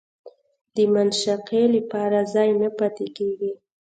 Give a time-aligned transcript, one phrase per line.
[0.75, 3.51] د مناقشې لپاره ځای نه پاتې کېږي